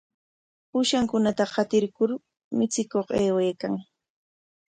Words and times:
Ushankunata 0.79 1.45
qatirkur 1.53 2.09
michikuq 2.57 3.07
aywaykan. 3.19 3.73